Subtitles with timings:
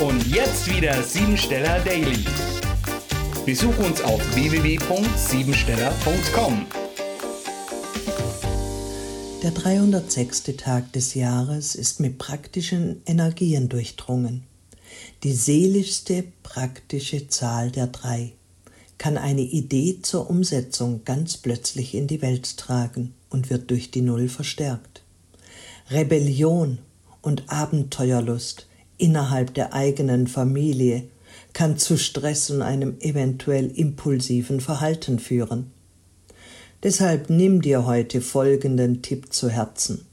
[0.00, 2.24] Und jetzt wieder Siebensteller Daily.
[3.46, 6.66] Besuch uns auf www.siebensteller.com.
[9.44, 10.42] Der 306.
[10.56, 14.42] Tag des Jahres ist mit praktischen Energien durchdrungen.
[15.22, 18.32] Die seelischste praktische Zahl der drei
[18.98, 24.02] kann eine Idee zur Umsetzung ganz plötzlich in die Welt tragen und wird durch die
[24.02, 25.04] Null verstärkt.
[25.88, 26.78] Rebellion
[27.22, 28.66] und Abenteuerlust
[28.98, 31.04] innerhalb der eigenen Familie
[31.52, 35.70] kann zu Stress und einem eventuell impulsiven Verhalten führen.
[36.82, 40.04] Deshalb nimm dir heute folgenden Tipp zu Herzen.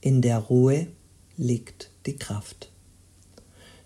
[0.00, 0.88] In der Ruhe
[1.36, 2.70] liegt die Kraft.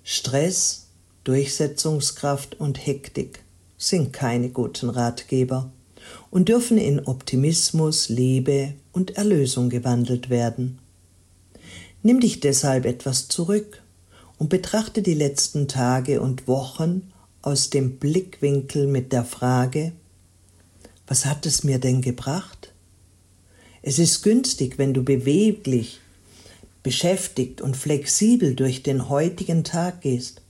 [0.02, 0.86] Stress,
[1.24, 3.42] Durchsetzungskraft und Hektik
[3.76, 5.70] sind keine guten Ratgeber
[6.30, 10.78] und dürfen in Optimismus, Liebe und Erlösung gewandelt werden.
[12.02, 13.82] Nimm dich deshalb etwas zurück
[14.40, 17.12] und betrachte die letzten Tage und Wochen
[17.42, 19.92] aus dem Blickwinkel mit der Frage,
[21.06, 22.72] was hat es mir denn gebracht?
[23.82, 26.00] Es ist günstig, wenn du beweglich,
[26.82, 30.40] beschäftigt und flexibel durch den heutigen Tag gehst.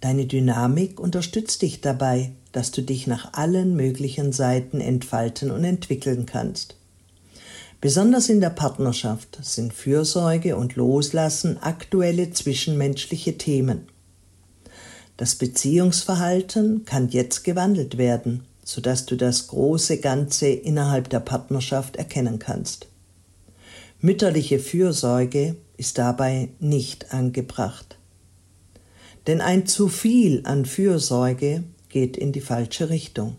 [0.00, 6.24] Deine Dynamik unterstützt dich dabei, dass du dich nach allen möglichen Seiten entfalten und entwickeln
[6.24, 6.74] kannst.
[7.80, 13.88] Besonders in der Partnerschaft sind Fürsorge und Loslassen aktuelle zwischenmenschliche Themen.
[15.18, 22.38] Das Beziehungsverhalten kann jetzt gewandelt werden, sodass du das große Ganze innerhalb der Partnerschaft erkennen
[22.38, 22.88] kannst.
[24.00, 27.98] Mütterliche Fürsorge ist dabei nicht angebracht.
[29.26, 33.36] Denn ein zu viel an Fürsorge geht in die falsche Richtung.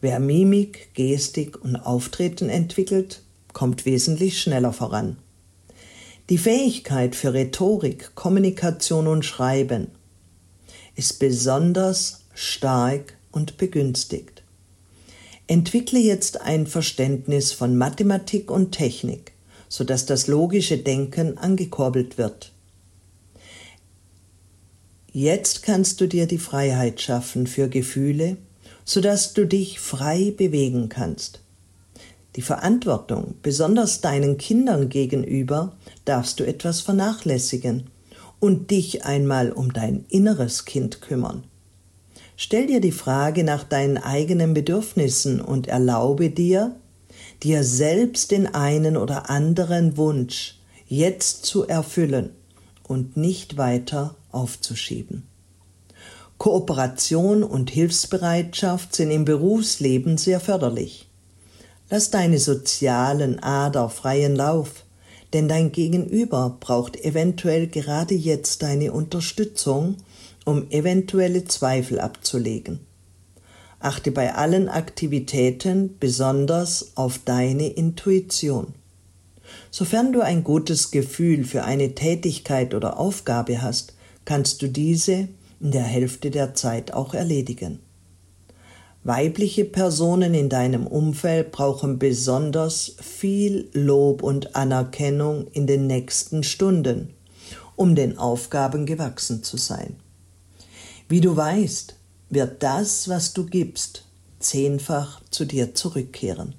[0.00, 5.18] Wer Mimik, Gestik und Auftreten entwickelt, kommt wesentlich schneller voran.
[6.30, 9.88] Die Fähigkeit für Rhetorik, Kommunikation und Schreiben
[10.94, 14.44] ist besonders stark und begünstigt.
[15.48, 19.32] Entwickle jetzt ein Verständnis von Mathematik und Technik,
[19.68, 22.52] sodass das logische Denken angekurbelt wird.
[25.12, 28.36] Jetzt kannst du dir die Freiheit schaffen für Gefühle,
[28.88, 31.40] sodass du dich frei bewegen kannst.
[32.36, 35.76] Die Verantwortung, besonders deinen Kindern gegenüber,
[36.06, 37.90] darfst du etwas vernachlässigen
[38.40, 41.44] und dich einmal um dein inneres Kind kümmern.
[42.34, 46.74] Stell dir die Frage nach deinen eigenen Bedürfnissen und erlaube dir,
[47.42, 52.30] dir selbst den einen oder anderen Wunsch jetzt zu erfüllen
[52.84, 55.24] und nicht weiter aufzuschieben.
[56.38, 61.08] Kooperation und Hilfsbereitschaft sind im Berufsleben sehr förderlich.
[61.90, 64.84] Lass deine sozialen Ader freien Lauf,
[65.32, 69.96] denn dein Gegenüber braucht eventuell gerade jetzt deine Unterstützung,
[70.44, 72.80] um eventuelle Zweifel abzulegen.
[73.80, 78.74] Achte bei allen Aktivitäten besonders auf deine Intuition.
[79.70, 83.94] Sofern du ein gutes Gefühl für eine Tätigkeit oder Aufgabe hast,
[84.24, 85.28] kannst du diese
[85.60, 87.80] in der Hälfte der Zeit auch erledigen.
[89.04, 97.14] Weibliche Personen in deinem Umfeld brauchen besonders viel Lob und Anerkennung in den nächsten Stunden,
[97.76, 99.96] um den Aufgaben gewachsen zu sein.
[101.08, 101.94] Wie du weißt,
[102.28, 104.04] wird das, was du gibst,
[104.40, 106.54] zehnfach zu dir zurückkehren.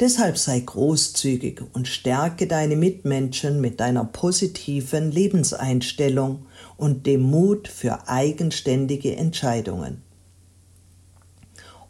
[0.00, 6.46] Deshalb sei großzügig und stärke deine Mitmenschen mit deiner positiven Lebenseinstellung
[6.80, 10.02] und dem Mut für eigenständige Entscheidungen.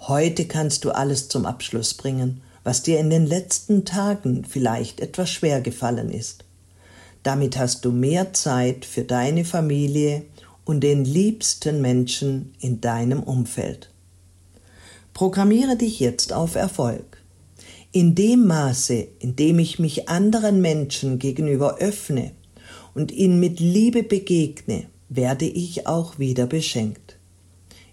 [0.00, 5.30] Heute kannst du alles zum Abschluss bringen, was dir in den letzten Tagen vielleicht etwas
[5.30, 6.44] schwer gefallen ist.
[7.22, 10.24] Damit hast du mehr Zeit für deine Familie
[10.64, 13.90] und den liebsten Menschen in deinem Umfeld.
[15.14, 17.18] Programmiere dich jetzt auf Erfolg.
[17.92, 22.32] In dem Maße, in dem ich mich anderen Menschen gegenüber öffne
[22.94, 27.16] und ihnen mit Liebe begegne, werde ich auch wieder beschenkt.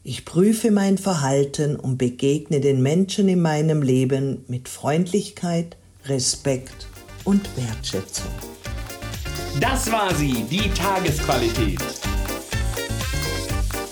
[0.04, 5.76] Ich prüfe mein Verhalten und begegne den Menschen in meinem Leben mit Freundlichkeit,
[6.06, 6.88] Respekt
[7.26, 8.32] und Wertschätzung.
[9.60, 11.82] Das war sie, die Tagesqualität.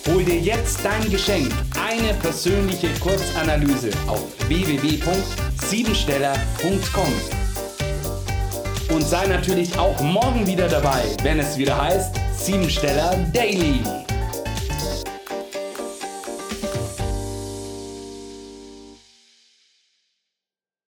[0.08, 7.45] Hol dir jetzt dein Geschenk, eine persönliche Kurzanalyse auf www.siebensteller.com.
[8.96, 13.82] Und sei natürlich auch morgen wieder dabei, wenn es wieder heißt Siebensteller Daily.